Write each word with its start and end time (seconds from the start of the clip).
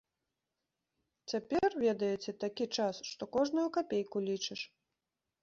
Цяпер, 1.33 1.69
ведаеце, 1.87 2.29
такі 2.45 2.65
час, 2.77 2.95
што 3.11 3.23
кожную 3.37 3.67
капейку 3.79 4.17
лічыш. 4.31 4.61